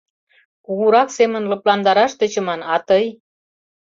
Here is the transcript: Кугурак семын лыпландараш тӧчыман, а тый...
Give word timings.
Кугурак 0.65 1.09
семын 1.17 1.43
лыпландараш 1.51 2.11
тӧчыман, 2.19 2.61
а 2.73 2.75
тый... 2.87 3.05